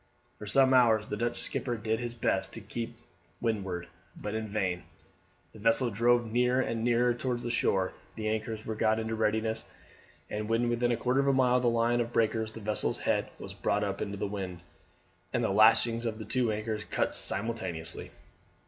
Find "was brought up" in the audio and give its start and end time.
13.37-14.01